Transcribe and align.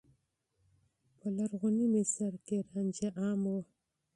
په 1.17 1.27
لرغوني 1.37 1.85
مصر 1.95 2.31
کې 2.45 2.57
رانجه 2.71 3.09
عام 3.21 3.41
و. 3.53 3.55